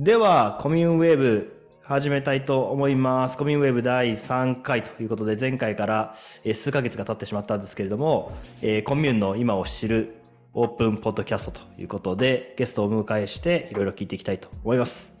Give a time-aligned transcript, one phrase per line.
[0.00, 3.36] では、コミューンウェーブ始めたいと思います。
[3.36, 8.32] コミューンウェーブ第3回ということで、前回からえー数ヶ月が経ってしまったんですけれども、
[8.62, 10.14] えーコミューンの今を知る
[10.54, 15.18] オープンポッドキャストということで、ゲストをお迎えしていろいろ聞いていきたいと思います。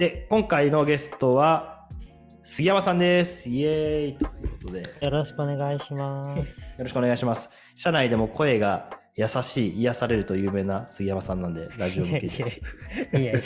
[0.00, 1.86] で、今回のゲストは
[2.42, 3.48] 杉山さんです。
[3.48, 6.42] イエーイということで、よよろしくお願いします。
[6.82, 7.48] ろしくお願いします。
[7.76, 12.60] 社内でも声が優しい、癒されると有名な杉山さんなんで、ラジオ向けです。
[13.16, 13.40] いやいや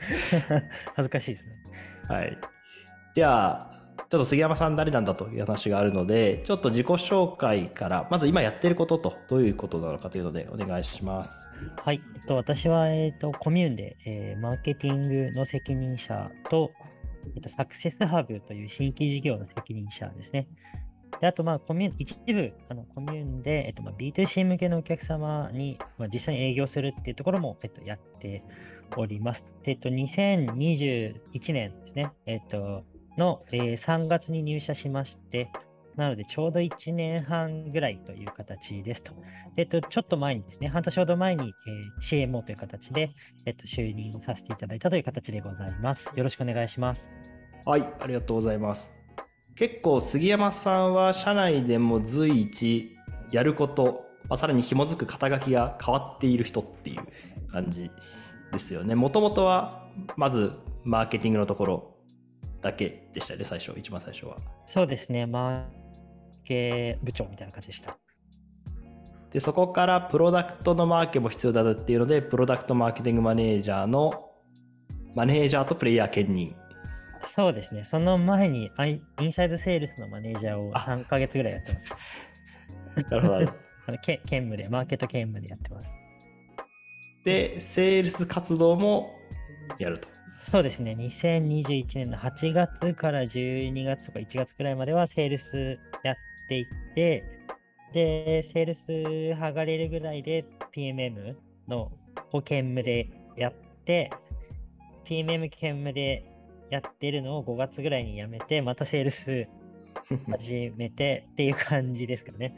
[0.94, 1.52] 恥ずかしいですね。
[2.08, 2.38] はい。
[3.14, 11.52] では、ちょっと杉山さん誰なんだという話があるので、ちょっと自己紹介から、まず今やってることとどういうことなのかというのでお願いします。
[11.84, 12.00] はい。
[12.14, 16.70] えっと、私は、えっと、コミューンで、えーマーケティングの責任者と、
[17.36, 20.48] えっと、サクセスハブという新規事業の責任者ですね。
[21.20, 28.42] で、あと、まあ、コミューン、一部、あの、コミューンで、えっと、まあ、B2C 向けのお客様に、まあ、実際に営業するっていうところも、えっと、やって
[28.96, 29.42] おります。
[29.64, 32.84] えっと、2021年ですね、えっと、
[33.16, 35.50] の、えー3月に入社しまして、
[35.96, 39.12] なので、ちょうど1年半ぐらいという形ですと。
[39.56, 41.52] えっと、ちょっと前にですね、半年ほど前に、
[42.02, 43.10] えー CMO という形で、
[43.46, 46.02] えっと、就任させていただいたという形でございます。
[46.16, 47.00] よろしくお願いします。
[47.64, 48.94] はい、ありがとうございます。
[49.56, 52.96] 結構杉山さんは社内でも随一
[53.32, 57.00] やること、まあ、さらに紐づく肩書きが変わっている人っていう
[57.50, 57.90] 感じ
[58.52, 58.94] ですよね。
[58.94, 60.52] もともとはまず
[60.84, 61.94] マーケティングのところ
[62.60, 64.36] だけでしたよね、最初、一番最初は。
[64.66, 65.64] そうですね、マー
[66.44, 67.96] ケ部長みたいな感じでした。
[69.32, 74.30] でそこからプロダクトのマーケも必要だっていうのでプロダクトマーケティングマネージャーの
[75.14, 76.56] マネージャーとプレイヤー兼任
[77.36, 83.06] そうですね、その前にアイインサイドセールスのマネージャーをあ3ヶ月ぐらいやってます。
[83.10, 83.34] なるほど
[83.86, 85.88] あのけ兼務で、マーケット兼務でやってます。
[87.24, 89.18] でセールス活動も
[89.78, 90.08] やると。
[90.50, 96.16] そうですね、2021年の8月から12月とか1月くらいまではセールスやっ
[96.48, 97.24] ていって、
[97.92, 98.80] で、セールス
[99.38, 101.34] 剥がれるぐらいで PMM
[101.68, 101.92] の
[102.32, 103.52] を兼務でやっ
[103.84, 104.10] て、
[105.06, 106.24] PMM 兼務で
[106.70, 109.48] やってるのを5月ぐらいにやめて、またセールス
[110.30, 112.54] 始めてっていう感じですかね。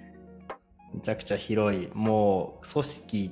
[0.94, 1.88] めちゃくちゃ広い。
[1.92, 3.30] もう組織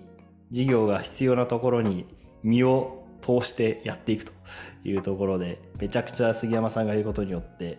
[0.50, 2.06] 事業が必要なところに
[2.42, 4.32] 身を通してやっていくと
[4.84, 7.78] いうところでめちゃくちゃ杉山さんがいることによって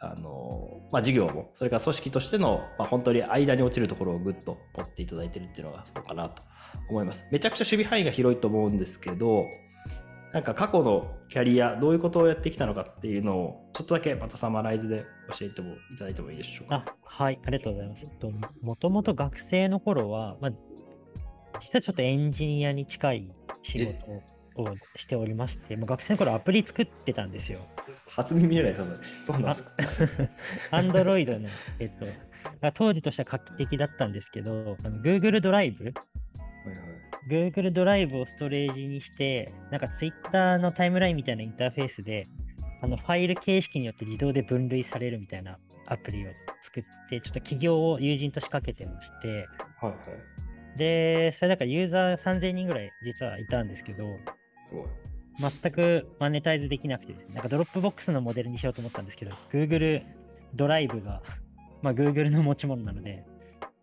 [0.00, 6.42] あの、まあ、事業もそれから組織としての、まあ、本当に間に落ちるところをぐっと持っていただいてるっていうのがそうかなと
[6.90, 9.46] 思いますめちゃくちゃ守備範囲が広いと思うんですけど
[10.32, 15.04] なんか過去のキャリアどういうことをやってきたのかっていうのをちょっとだけまたサマライズで
[15.38, 18.06] 教えてもいただいてもいいでしょうかあ、はい、ありがとうございます。
[18.62, 20.52] もともと学生の頃は、まあ、
[21.62, 23.30] 実はちょっとエンジニアに近い
[23.62, 24.22] 仕事
[24.56, 27.58] をしておりまして、もう学生の頃アプリ作ってたんですよ。
[28.08, 28.86] 初耳見えないそう
[29.40, 30.30] なんですか。
[30.70, 32.06] アンドロイドの、えっと、
[32.66, 35.94] あ当時としては画期的だったんですけど、Google ドライブ
[37.30, 42.28] Google ドライブをストレージにして、なんか Twitter のタイムラインみたいなインターフェースで、
[42.82, 46.30] あのファイル形式によって自動で分類されるみたいなアプリを
[46.64, 49.28] 作って、ちょっと起業を友人としかけてまして、
[49.80, 49.94] はいはい
[50.76, 54.04] で、それだからユーザー3000人ぐらい実はいたんですけど、
[55.38, 60.02] 全くマネタイズできなくてですね、なんか Dropbox のモデルにしようと思ったんですけど、Google
[60.54, 61.22] ドライブが、
[61.82, 63.24] まあ、Google の持ち物なので、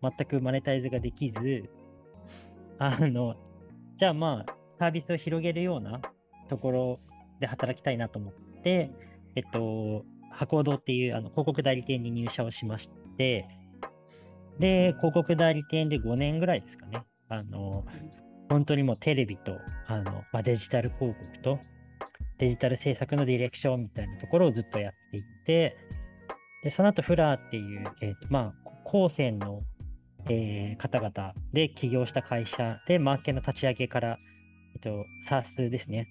[0.02, 1.68] 全くマネタイズができず、
[2.78, 3.36] あの、
[3.98, 6.00] じゃあまあ、サービスを広げるような
[6.48, 7.00] ところ
[7.40, 8.90] で働きたいなと思って、
[9.36, 13.46] えっと、博堂っていうあの広告代理店に入社をしまして、
[14.60, 17.02] で、広告代理店で5年ぐらいですかね。
[17.28, 17.84] あの、
[18.50, 19.52] 本当にもうテレビと、
[19.86, 21.58] あの、まあ、デジタル広告と、
[22.38, 25.76] デジタル制作のディレクションみたいなところをずっとやっていって、
[26.62, 29.62] で、その後フラーっていう、えっ、と、まあ、高専の、
[30.28, 34.18] えー方々で起業した会社で、マーケの立ち上げから、
[34.74, 36.06] えっ、と、SARS ですね。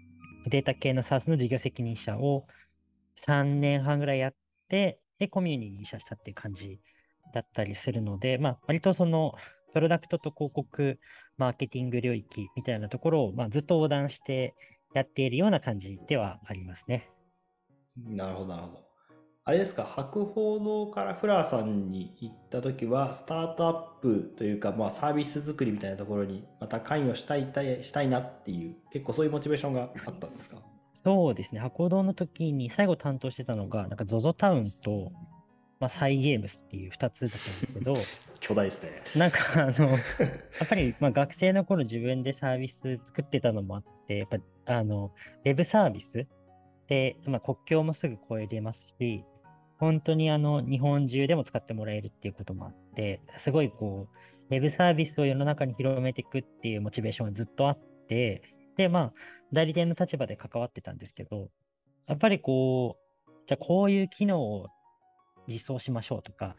[0.48, 2.48] データ系の SARS の事業責任者を
[3.28, 4.34] 3年半ぐらいやっ
[4.70, 6.80] て、で、コミュニティに入社したっていう感じ
[7.34, 9.34] だったりするので、まあ、割とその、
[9.74, 11.00] プロダクトと広告、
[11.38, 14.56] マーケティング領域みたいなところを、まあ、ずっと横断して
[14.94, 17.10] やっているような感じではありますね。
[17.96, 18.90] なるほど、なるほど。
[19.46, 30.58] あれですか、博報堂からフラーさんに行った時は、スタートアップというか、まあ、サービス作りみたいなところにまた関与したいたいしたいなっていう、結構そういうモチベーションがあったんですか？
[31.04, 35.12] そうですね、博報堂の時に最後担当してたのが、なんか ZOZO タウンと、
[35.80, 37.94] まあ、サイゲームスっていう2つだったんですけど、
[38.40, 39.20] 巨大ですね。
[39.20, 39.96] なんかあの、 や
[40.66, 45.12] っぱりまあ学生の頃自分でサービス作ってたのもあって、やっぱあの、
[45.46, 46.28] ウェブサービス
[46.88, 49.24] で、まあ、国境もすぐ越えれますし、
[49.78, 58.42] 本当にあの日本中でも使ってもらえるっていうこともあって、すごいこう、ウェブサービスを世の中に広めていくっていうモチベーションがずっとあって、
[58.76, 59.14] で、まあ、
[59.54, 61.50] 代理店の立場で関わってたんですけど、
[62.08, 62.98] やっぱりこ
[63.28, 64.68] う、じゃあこういう機能を
[65.50, 66.56] 実装しましょうとか、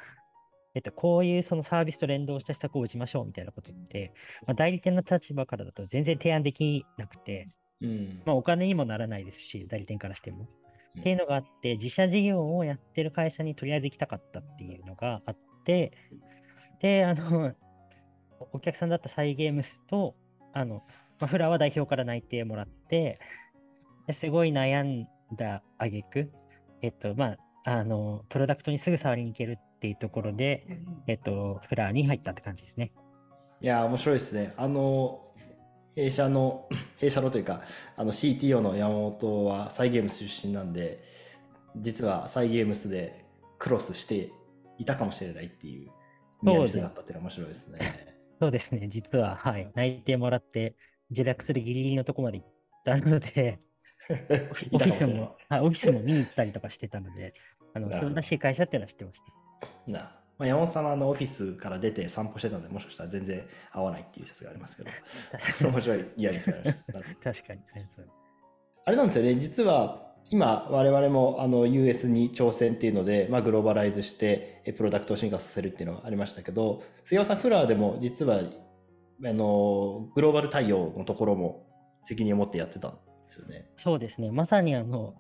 [0.74, 4.12] えっと、こういうそのサービスと連動した施策を打ちましょうみたいなことって、
[4.46, 7.48] まあ、代理店の立場からだと全然提案できなくて、
[7.80, 8.22] うん。
[8.26, 10.40] まあ、お金にもならないですし、代理店からしても。
[10.40, 10.60] うん
[10.98, 15.92] っていうのがあって、自社事業をやってる会社にとりあえず行きたかったっていうのがあって、
[16.82, 17.54] で、あの、
[18.52, 20.14] お客さんだったサイゲームスと、
[20.52, 20.82] あの、
[21.20, 23.18] まあ、フラは代表から内定もらって、
[24.08, 26.30] ですごい悩んだ挙句、
[26.82, 30.66] えっと、まあ、あの、プロダクトにすぐ触りに行けるっていうところで、
[31.06, 32.92] えっと、フラーに入ったって感じですね。
[33.60, 34.54] いやー、面白いですね。
[34.56, 35.30] あの、
[35.94, 36.68] 弊社の、
[36.98, 37.62] 弊社のというか、
[37.96, 41.02] あの CTO の山本はサイゲームス出身なんで、
[41.76, 43.24] 実はサイゲームスで
[43.58, 44.32] クロスして
[44.78, 45.90] いたかもしれないっていう
[46.42, 48.16] ニアミスがあったっていうのは面白いですね。
[48.40, 50.74] そうですね、実は、はい、内定もらって、
[51.10, 52.48] 受諾するギリギリのとこまで行っ
[52.84, 53.69] たので、い
[54.50, 57.34] オフィスもしれないも、はい、オフィスも見に行ったりとかしてたので、
[57.74, 59.20] あの素晴らしい会社っていうのは知ってまし
[59.86, 59.92] た。
[59.92, 64.90] なまあ、山本さんはあのオフィスから出て散歩してたので、もしかしたら全然合わないっていう説がありますけど、
[65.68, 66.92] 面白いニアミスがありました。
[66.94, 67.60] なるほど確かに。
[68.86, 81.66] あれなんですよね、実は今、我々もあの US に挑戦っていうので、まあ、グローバライズして、えプロダクトを進化させるっていうのがありましたけど、杉山さん、フラーでも実はあのグローバル対応のところも
[82.04, 82.98] 責任を持ってやってたん
[83.30, 83.70] ですよね。
[83.78, 85.14] そうですね、まさにあの、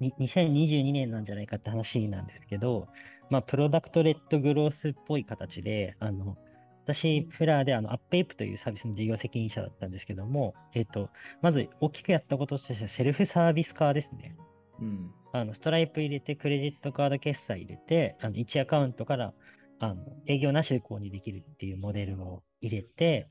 [0.00, 2.88] に2022年なんじゃないかって話なんですけど、
[3.30, 6.36] まあ、プロダクトレッドグロースっぽい形で、あの、
[6.84, 11.10] 私、フラーであのアップエイプというサービスの事業責任者だったんですけども、えっと、
[11.40, 14.34] まず大きくやったこととしてはセルフサービス化ですね。
[14.80, 15.10] うん。
[15.32, 19.32] あのストライプ入れて、クレジットカード決済入れて、あの1アカウントから
[19.78, 23.28] あの営業なしで購入できるっていうモデルを入れて、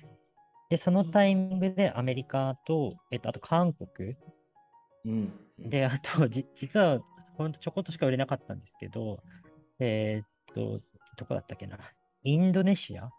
[0.71, 4.15] で、そのタイミングでアメリカと、えっと、あと韓国、
[5.03, 5.33] うん。
[5.59, 7.01] で、あと、じ 実は、
[7.37, 9.21] ほんとちょこっとしか売れなかったんですけど、
[9.79, 10.81] えーっと、
[11.17, 11.77] どこだったっけな、
[12.23, 13.11] インドネシア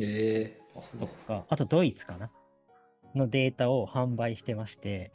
[0.00, 1.40] ええあ、そうですか。
[1.40, 2.30] か、あとドイツかな？
[3.14, 5.12] のデータを販売してまして、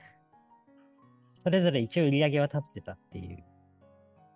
[1.44, 3.44] それぞれ一応売り上げは立ってたっていう。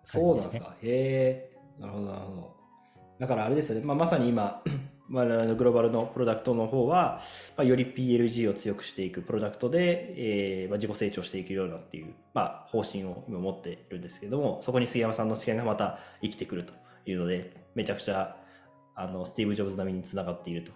[0.02, 0.76] そうなんですか。
[0.82, 2.56] へえ、なるほど、なるほど。
[3.18, 4.62] だからあれですよね、まあ、まさに今、
[5.10, 7.20] 我々のグローバルのプロダクトの方は、
[7.56, 16.74] まあ、より PLG を強くしていくプロダクトで、えーまあ、自己成長していけるようなっていう、まあ、方針を今持っているんですけども、そこに杉山さんの知見がまた生きてくると
[17.06, 18.36] いうので、めちゃくちゃ
[18.94, 20.72] あのスティーブ・ジョブズ並みにつながっていると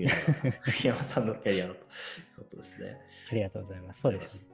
[0.00, 1.84] いうのが 杉山さんのキャリアだという
[2.38, 2.96] ことですね。
[3.30, 4.00] ありがとうございます。
[4.02, 4.48] そうですね。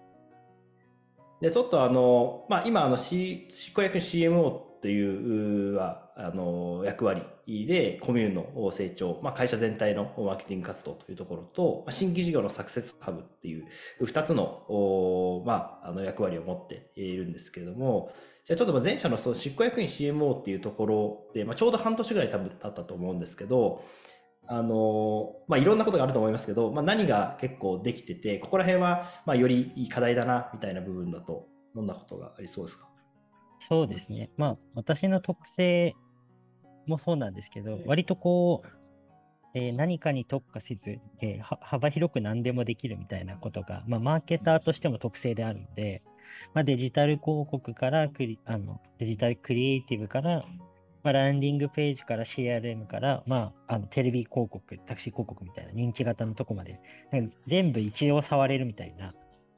[1.41, 13.65] で、ちょっとあの、まあ、今、あの、C、執行役に CMO という、は、あの、役割で、コミューンの成長、まあ、会社全体のマーケティング活動というところと、新規事業のサクセスハブっていう、
[14.05, 18.13] 二つの、まあ、あの、役割を持っているんですけれども、
[18.45, 23.83] じゃあちょっと前者のその執行役員 CMO っていうところで、まあ、ちょうど半年ぐらい多分経ったと思うんですけど、
[24.47, 32.94] あの、まあ、いろんなことがあると思いますけど、まあ、何が結構できてて、ここら辺は、まあ、より課題だな、みたいな部分だと、どんなことがありそうですか？
[33.69, 34.31] そうですね。
[34.37, 35.95] まあ、私の特性
[36.87, 38.69] もそうなんですけど、割とこう、
[39.57, 46.03] えー何かに特化せず、えーは幅広く何でもできるみたいなことが、まあ、マーケターとしても特性であるので、
[46.55, 50.45] まあ、デジタル広告からクリあの、デジタルクリエイティブから、
[51.05, 56.81] まあ、ランディングページから CRM から、まあ、あのテレビ広告、タクシー広告みたいな認知型のとこまで、
[57.47, 59.15] 全部一応触れるみたいな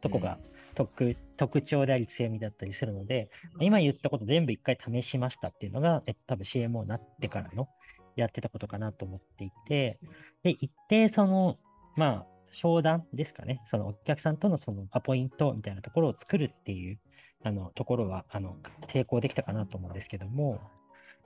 [0.08, 0.38] とこが
[0.74, 7.68] 特,、特徴であり強みだったりするので、今言ったこと全部一回試しましたっていうのが、え多分 CMO になってからの
[8.14, 9.98] やってたことかなと思っていて、
[10.42, 11.56] で、一定その、
[11.96, 16.98] まあ、商談ですかね、そのお客さんとのそのアポイントみたいなところを作るっていう
[17.42, 18.56] あのところはあの
[18.92, 20.60] 成功できたかなと思うんですけども、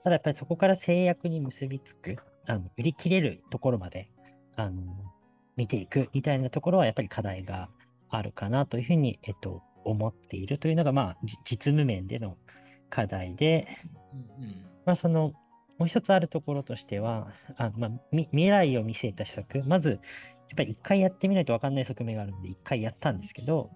[0.03, 4.09] ただやっぱりそこから制約に結びつく、あの売り切れるところまで
[4.55, 4.81] あの
[5.55, 7.69] 見ていくみたいなところはやっぱり課題が
[8.11, 12.37] あるかなというふうに、えっと、思っているというのが、まあ、じ実務面での
[12.89, 13.67] 課題で、
[14.85, 15.33] まあ、その、
[15.77, 19.99] もう一つあるところとしては、あまあ、み未来を見据えた施策、まず、やっ
[20.57, 23.71] ぱり一回やってみないと分かんない側面があるので、一回やったんですけど、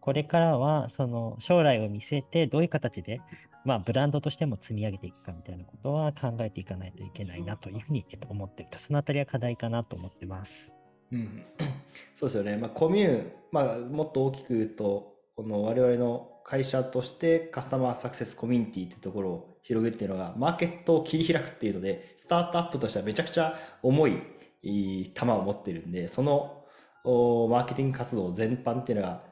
[0.00, 3.20] これからはその将来を見据えてどういう形で、
[3.64, 10.73] まあ、ブランドとしても積み上げていくかみたいなことは考えていかないといけないなというふうに思っていると、そのあたりは課題かなと思ってます。
[11.14, 11.42] うん、
[12.14, 24.20] そうですよね、まあ、コミューン、まあ、もっと大きく言うと、この我々の会社としてカスタマーサクセスコミュニティってところを広げるっていうのが、マーケットを切り開くっていうので、スタートアップとしてはめちゃくちゃ重い
[24.62, 26.64] 球を持ってるんで、その
[27.04, 29.22] マーケティング活動全般っていうのが、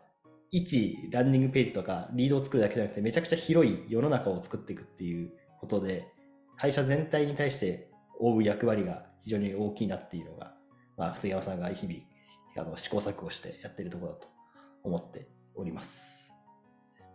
[0.51, 6.07] 一ランディングページとかリードを作るだけじゃなくて、めちゃくちゃ広い世の中を作っていくっていうことで、
[6.57, 10.55] 会社全体に対して負う役割が非常に大きいなっていうのが、
[10.97, 14.29] まあ、杉山さんが日々あの試行錯誤してやってるところだと
[14.83, 16.33] 思っております。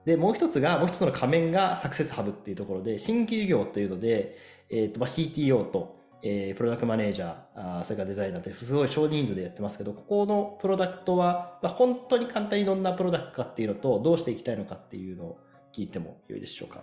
[0.05, 4.37] で、もう一つが、もう一つの仮面がサクセスハブっていうところで、新規事業というので、
[4.69, 15.39] え、ー、と、まあ、CTO とえー、プロダクトマネージャー、あそれからデザイナーってすごい少人数でやってますけど、ここのプロダクトは、まあ、本当に簡単にどんなプロダクトかっていうのと、どうしていきたいのかっていうのを
[15.73, 16.81] 聞いてもよいでしょうか。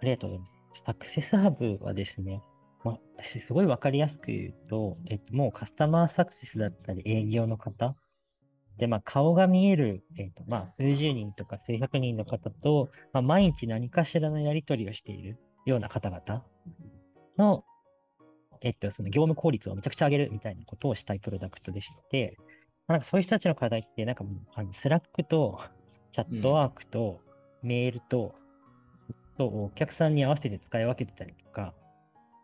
[0.00, 0.82] ありがとうございます。
[0.86, 2.42] サクセスハブはですね、
[2.84, 2.98] まあ、
[3.46, 7.94] すごいわかりやすく言うと、えっと、もうカスタマーサクセスだったり営業の方、
[8.78, 16.44] で、まあ、顔が見える、えっと、まあ、数十人とか数百人の方と、まあ、毎日何かしらのやり取りをしているような方々
[17.38, 17.64] の、
[18.62, 22.36] えっと、その業務効率をめちゃくちゃ上げるみたいなことをしたいプロダクトでして、
[22.88, 24.24] なんかそういう人たちの課題って、なんか
[24.54, 25.60] あの Slack と
[26.12, 27.20] Chatwork と
[27.62, 28.34] メールと、
[29.38, 31.74] とお客さんに合わせて使い分けてたりとか、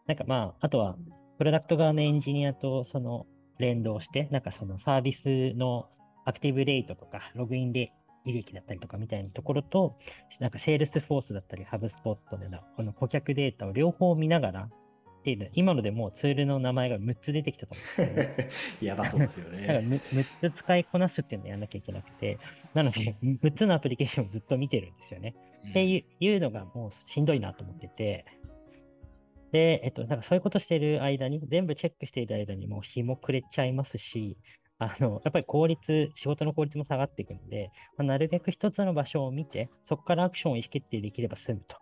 [0.09, 0.97] なんかまあ、あとは、
[1.37, 3.27] プロダクト側のエンジニアとその
[3.59, 5.87] 連動して、なんかそのサービスの
[6.25, 7.93] active rate とか、ログインで
[8.27, 9.97] 履歴だったりとかみたいなところと、
[10.41, 14.69] なんか Salesforce だったり、ハブスポットでのこの顧客データを両方見ながら、
[15.21, 19.61] っていう今のでもうツールの名前が6つ出てきたと思うんです やばそうですよね。
[19.67, 22.39] だから 6, 6つ使いこなすっていうのをやらなきゃいけなくて、
[22.73, 25.35] なので6つのアプリケーションをずっと見てるんですよね。
[25.65, 28.25] うん、っていうのがもうしんどいなと思ってて、
[29.53, 34.37] で、えっと、なんかそういうことしてる間に、全部チェックしている間にもう日も暮れちゃいますし、
[34.79, 41.77] あの、やっぱり効率、仕事の効率も下がっていくので、まあ、なるべく一つの場所を見て、そこからアクションを意思決定できれば済むと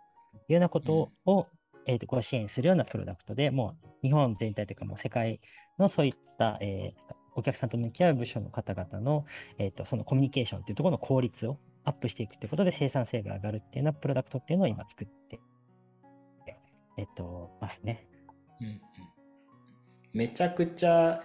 [0.47, 1.47] いうようなことを、
[1.85, 5.39] えー、とご支援するようなプロダクトで、もう日本全体というか、もう世界
[5.77, 9.25] のそういった、えー、お客さんと向き合う部署の方々の、
[9.59, 15.39] えーと、そのコミュニケーションというところの効率をアップしていくということで生産性が上がるっていうようなプロダクトっていうのを今作って、
[16.97, 18.07] えっ、と、ますね。
[18.59, 18.81] うんうん、
[20.13, 21.23] めちゃくちゃ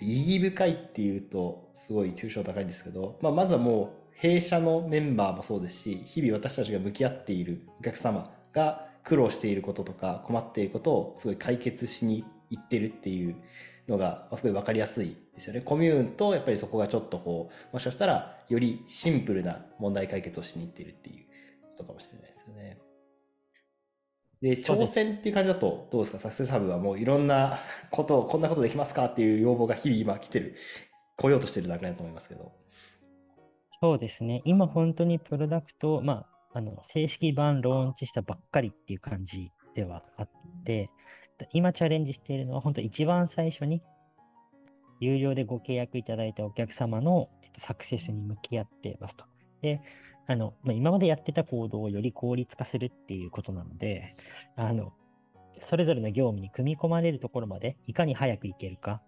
[0.00, 13.36] 意義深いっていうとすごい抽象高いんですけど、まあ、まずはもう弊社のメンバーもそうですし日々私たちが向き合っているお客様が苦労していることとか困っていることをすごい解決しに行ってるっていう
[13.88, 15.60] のがすごい分かりやすいですよね。
[15.60, 21.24] コミューンとやっぱりそこがちょっとこう、もしかしたらよりシンプルな問題解決をしに行ってるっていう
[21.62, 22.78] ことかもしれないですよね。
[24.46, 26.18] で、挑戦っていう感じだとどうですか？
[26.20, 27.58] サクセスハブはもういろんな
[27.90, 29.06] ことを、こんなことできますか？
[29.06, 30.54] っていう要望が日々今来てる、
[31.16, 32.52] 来ようとしてる段階だと思いますけど。
[33.80, 34.42] そうですね。
[34.44, 40.30] 今本当にプロダクト、まあ、あの、正式版ローンチしたばっかりっていう感じではあっ
[40.64, 40.88] て、
[41.52, 43.82] 今チャレンジしているのは、本当一番最初に、
[45.00, 47.28] 有料でご契約いただいたお客様の
[47.66, 49.24] サクセスに向き合っていますと。
[49.60, 49.80] で、
[50.26, 54.16] あの、まあ、今までやってた行動をより効率化するっていうことなので、
[54.56, 54.92] あの、
[55.70, 59.00] それぞれの業務に組み込まれるところまでいかに早くいけるか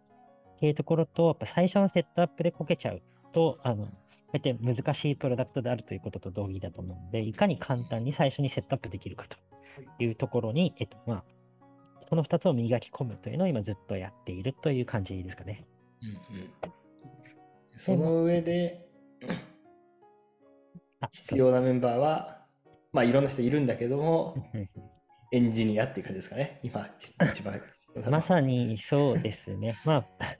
[0.57, 3.93] っていうところと、やっぱ最初のセットアップでこけちゃうと、あの、こ
[4.35, 9.37] うやって難しいプロダクトであるということと同義だと思うので、いかに簡単に最初にセットアップできるかと
[10.03, 11.25] いうところに、えっと、まあ、
[12.09, 15.67] その2つを磨き込むというのを今ずっとやっているという感じですかね。
[16.03, 16.51] うんうん、
[17.73, 18.87] その上で、
[21.13, 22.39] 必要なメンバーは、
[22.93, 24.35] まあいろんな人いるんだけども、
[25.33, 26.89] エンジニアっていう感じですかね、今、
[27.31, 27.61] 一番。
[28.11, 29.77] まさにそうですね。
[29.85, 30.37] まあ、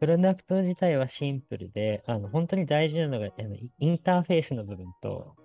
[0.00, 5.36] プロダクト自体はシンプルで、あの本当に大事なのがあのインターフェースの部分と、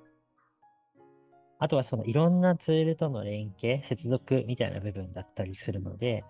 [1.60, 6.24] あとはそのいろんなツールとの連携、接続みたいな部分だったりするので、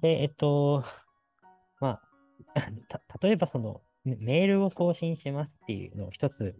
[0.00, 0.84] で、えっと、
[1.80, 2.00] ま
[2.54, 2.54] あ、
[3.22, 6.54] 例えばそのメールを送信しますっていうのを一つ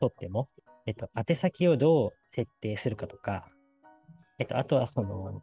[0.00, 0.48] とっても、
[0.86, 3.46] えっと、宛先をどう設定するかとか、
[4.38, 5.42] えっと、あとはその、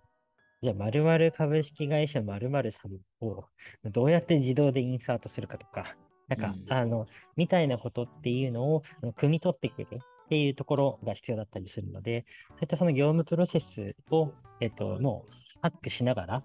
[0.61, 3.45] じゃあ、〇〇株式会社〇〇さんを
[3.85, 5.95] どうやって自動でインサートするかとか、
[6.27, 8.83] なんか、うん、あの、みたいなことっていうのを
[9.19, 16.43] 汲み取ってくるっていうところが必要だったりするので、そういったその業務プロセスを、えっと、もうハックしながら、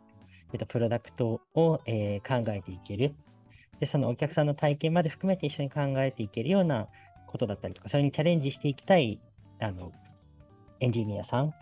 [0.53, 3.15] えっと、プロダクトを、えー、考えていける。
[3.81, 6.88] で、そのお客さんの体験まで含めて一緒に考えていけるような
[7.26, 9.21] ことだったりとか、それにチャレンジしていきたい、
[9.61, 9.92] あの、
[10.80, 11.54] エンジニアさん。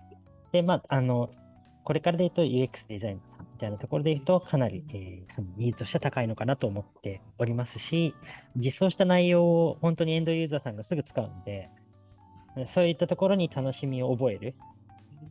[0.53, 1.31] で、まあ、あの、
[1.85, 8.15] これからで言うと UX デザイナーさんみたいなところで言うと、かなり、えー、そのニーズとしては高いのかなと思っておりますし、
[8.57, 11.71] 実装した内容を本当にエンドユーザーさんがすぐ使うので、
[12.75, 14.55] そういったところに楽しみを覚える、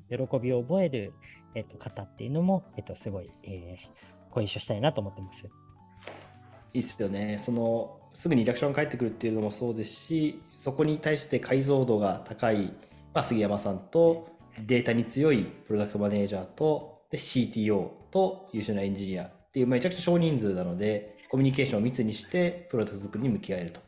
[0.09, 1.13] 喜びを覚える、
[1.55, 5.62] えっと、方っていうのも、えっと、すごい、えー、ご一緒したいなと思ってます。
[6.73, 7.37] いいっすよね。
[7.37, 12.73] その、すぐにリアクションが返ってくるっていうのもそうですし、そこに対して解像度が高い、
[13.13, 14.27] まあ、杉山さんと、
[14.65, 23.81] データに強いプロダクトマネージャーと、で、CTO と優秀なエンジニアっていう、めちゃくちゃ少人数なので、コミュニケーションを密にして、プロダクト作りに向き合えると。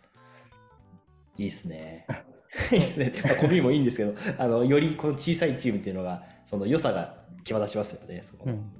[1.37, 2.05] いいっすね。
[2.71, 3.13] いいですね。
[3.23, 8.23] まあ、コミュもいいんですけど、あの、よりこの小さいチームっていうのが、その良さが際立ちますよね。
[8.23, 8.71] そうん、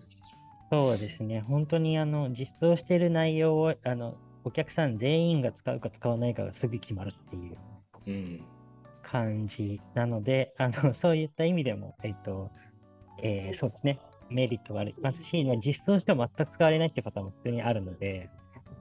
[0.72, 1.42] そうですね。
[1.42, 7.30] 本当にあの、実装している内容を、あの、お客さん全員が使うか使わないかがすぐ決まるっ
[8.06, 8.42] ていう
[9.04, 12.52] 感じなので、うん、あの、 そういった意味でも、えっと、
[13.22, 14.00] えー、そうですね。
[14.30, 18.30] メリットがありますし、実装しても全く使われないっていう方も普通にあるので、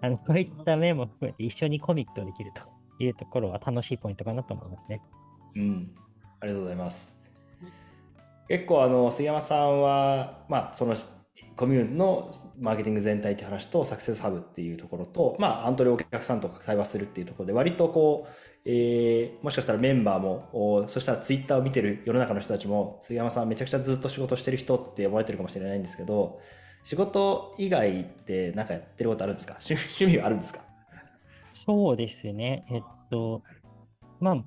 [0.01, 2.63] あの、そういった面も含めて一緒にコミットできると
[3.03, 5.03] いうところは楽しいポイントかなと思いますね。
[5.57, 5.95] うん、
[6.41, 7.23] ありがとうございます。
[8.49, 10.95] 結構あの杉山さんは、まあ、その
[11.57, 18.33] コミューンのマーケティング全体って話とサクセスハブっていうところと、まあ、アントレお客さんとか対話するっていうところで割とこう、
[18.65, 26.41] えー、もしかしたらメンバーもそしたらツイッターを見てる世の中の人たちも杉山さんめちゃくちゃずっと仕事してる人って思われてるかもしれないんですけど
[26.83, 29.59] 仕事以外って何かやってることあるんですか？
[29.61, 30.61] 趣味はあるんですか？
[31.65, 32.67] そうですね。
[32.71, 33.43] えっと、
[34.21, 34.45] まあ、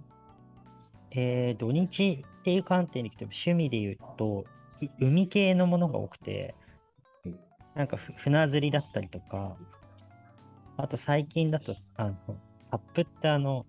[1.12, 4.46] えー、土日っていう観点で来ても趣味で言うと、
[5.02, 6.54] 海系のものが多くて、
[7.78, 9.56] なんか船釣りだったりとか、
[10.78, 12.16] あと最近だと、あの、
[12.72, 13.68] アップってあの、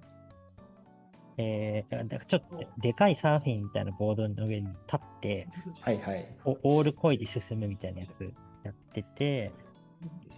[1.36, 5.46] えー、ちょっとでかいサーフィンみたいなボードの上に立って、
[5.82, 8.32] はいはい、オールこいで進むみたいなやつ
[8.64, 9.52] やってて、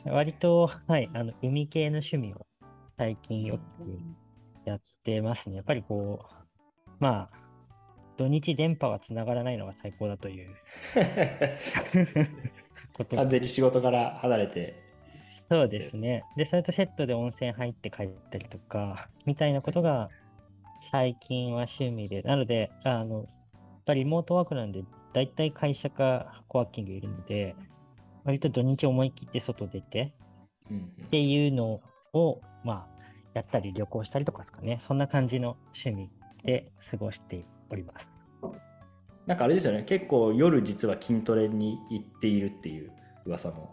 [0.04, 2.46] 割と、はい、あの海系の趣味を
[2.98, 5.56] 最近よくやってますね。
[5.56, 7.40] やっぱりこう、まあ、
[8.18, 10.50] 土日電波はつながらないのが最高だという
[13.04, 14.74] 完全に仕事から離れて。
[15.50, 16.24] そうですね。
[16.36, 20.08] で、それとセットで温泉入って帰ったりとか、みたいなことが
[20.92, 23.26] 最近は趣味で、なので、あの、やっ
[23.84, 27.56] ぱりリモートワークなんで、大体会社かコワーキングいるので、
[28.24, 30.14] 割と土日思い切って外出て、
[31.06, 31.80] っていうの
[32.12, 33.00] を、まあ、
[33.34, 34.80] やったり旅行したりとかですかね。
[34.86, 36.10] そんな感じの趣味
[36.44, 38.09] で過ごしております。
[39.30, 39.84] なんかあれですよね。
[39.84, 42.90] 結構夜実は筋トレに行っているっていう
[43.24, 43.72] 噂も。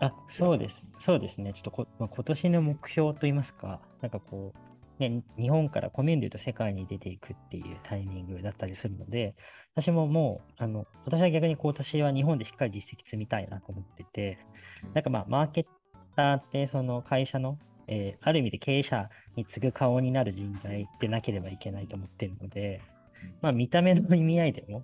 [0.00, 0.76] あ、そうです。
[1.04, 1.52] そうですね。
[1.52, 9.34] ちょっとこ、まあ、今年の目標といいますか、なんかこう、ね、日本からコミュニティと世界に出ていくっていうタイミングだったりするので、
[9.76, 14.38] 私ももう、あの、私は逆に今年は日本でしっかり実績積みたいなと思ってて、
[14.94, 15.64] なんかまあ、マーケッ
[16.16, 22.80] ターってその会社のえー、ある意味で経営者に次ぐ顔になる人材でなければいけないと思っているので、
[23.42, 24.82] まあ、見た目の意味合いでも、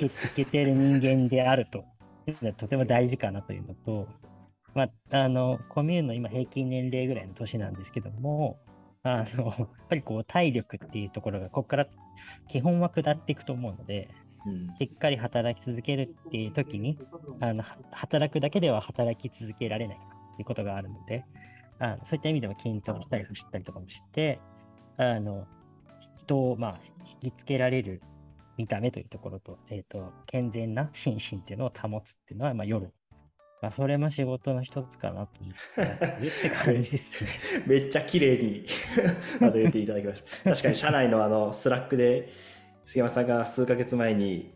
[0.00, 1.84] いけてる人間であると
[2.26, 4.08] いうのはとても大事かなというのと、
[4.74, 8.58] まあ、あの、コミューンの今平均年齢ぐらいの年なんですけども、
[9.02, 11.86] あの、やっぱりこう体力っていうところが、ここから
[12.48, 14.08] 基本は下っていくと思うので、
[14.46, 16.98] うん、しっかり働き続けるっていう時に、
[17.40, 21.24] あの、働くだけでは働き続けられないっていうことがあるので、
[21.80, 24.40] あそういった意味でも筋トレしたり走ったりとかもして、
[24.96, 25.46] あの、
[26.24, 26.80] 人を、まあ、
[27.22, 28.02] 引きつけられる
[28.58, 32.92] 見た目というところと、えっ、ー、と、健全な心身っていうのを保つっていうのは、まあ、夜。
[33.62, 37.30] まあ、それも仕事の一つかなと思ってって感じですね。
[37.66, 38.66] めっちゃ綺麗に
[39.40, 40.50] まと言っていただきました。
[40.50, 42.28] 確かに社内のあの、 Slack で、
[42.84, 44.52] 杉山さんが数ヶ月前に、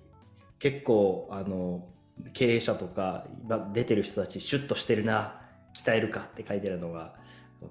[0.59, 1.89] 結構、あの、
[2.33, 3.27] 経営者とか、
[3.73, 5.41] 出てる人たち、シュッとしてるな、
[5.75, 7.15] 鍛えるかって書いてあるのが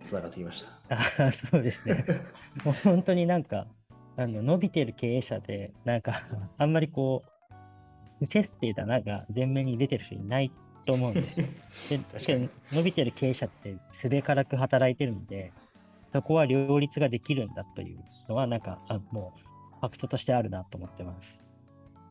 [0.04, 0.96] つながってきました。
[0.96, 2.06] あそうですね。
[2.66, 3.68] もう本当になんか、
[4.22, 6.24] あの伸びてる経営者で、なんか、
[6.58, 7.24] あんまりこ
[8.20, 10.52] う、不節制だなが前面に出てる人いない
[10.86, 11.22] と思うんで
[11.72, 12.40] すよ。
[12.40, 15.52] で伸びてる経営者ってすべからく働いてるので、
[16.14, 19.40] そこは両立ができるんだというのは、なんか、あもう、
[19.80, 21.42] ファクトとしてあるなと思ってます。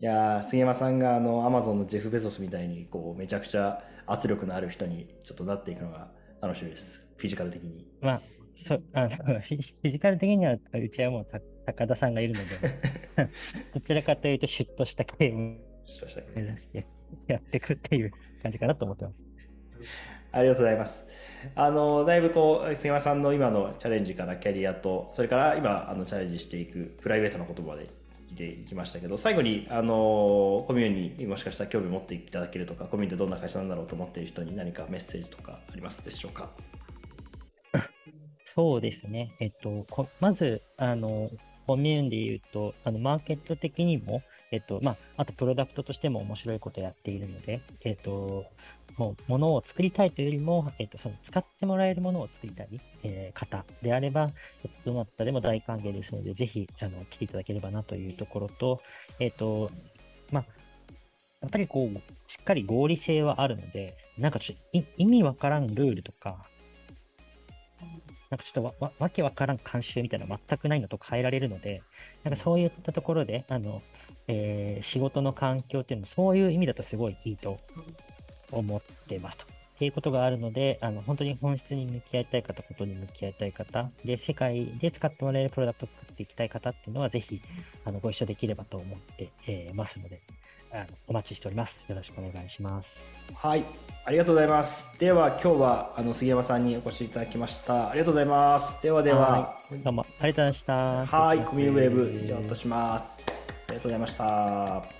[0.00, 6.08] いや杉山さんがあのアマゾンのジェフ・ベゾスみたいにこうめちゃくちゃ圧力のある人にちょっとなっていくのが
[6.40, 7.06] 楽しみです。
[7.16, 7.86] フィジカル的に。
[8.00, 8.22] まあ、
[8.66, 11.26] そあのフィジカル的にはうちはもう
[11.66, 13.28] 高田さんがいるので、
[13.74, 15.58] どちらかというとシュッとした系を目
[16.36, 16.86] 指して
[17.26, 19.16] やっていくっていう感じかなと思ってます。
[20.32, 21.06] ありがとうございます。
[21.54, 27.88] あのだいぶこう杉山さんの今のチャレンジからキャリアとそれから今あのチャレンジしていくプライベートなことまで
[28.28, 36.50] 聞いていきましたけど最後にあのコミュニティにもしかしたら興味を持っていただけるとかコミュニティどんな会社なんだろうと思っている人に何かメッセージとかありますでしょうか？
[38.60, 39.34] そうですね。
[39.40, 39.86] えっと、
[40.20, 41.30] まず、あの、
[41.66, 48.44] コミューンで言うと、あの、マーケット的にも、えっと、まあ、あとプロダクトとしても面白いことやっているので、えっと、
[48.98, 52.68] もう、ものを作りたいというよりも、えっと、その、使ってもらえるものを作りたい、
[53.02, 54.28] えー方であれば、
[54.62, 58.82] えっとどなたでも大歓迎ですので、ぜひ、あの、来ていただければなというところと、
[59.20, 59.70] えっと、
[60.32, 60.44] まあ、
[61.40, 61.96] やっぱりこう、
[62.30, 66.44] しっかり合理性はあるので、なんかちょっと意味わからんルールとか、
[68.30, 71.82] なんかちょっとわわわけわからん慣習みたいなの全くないのと変えられるので、
[72.22, 73.82] なんかそういったところで、あの、
[74.28, 77.58] えー仕事の環境っていうのもそういう意味だとすごいいいと
[78.52, 79.44] 思ってますと。
[79.44, 79.46] っ
[79.80, 87.40] ていうことがあるので、あの、本当に本質に向き合いたい方、ことに向き合いたい方、で、世界で使ってもらえるプロダクトを作っていきたい方っていうのは、ぜひ、
[87.86, 90.20] あの、ご一緒できればと思って、えーますので、
[90.72, 91.72] あの、お待ちしております。
[91.88, 92.88] よろしくお願いします。
[93.34, 93.64] はい。
[94.04, 94.98] ありがとうございます。
[94.98, 97.90] では今日はあの杉山さんにお越しいただきました。
[97.90, 98.82] ありがとうございます。
[98.82, 99.58] ではでは。
[99.70, 101.16] どうもありがとうございました。
[101.18, 101.38] はい。
[101.40, 103.24] コミュニウェーブ以上とします。
[103.70, 104.99] ありがとうございました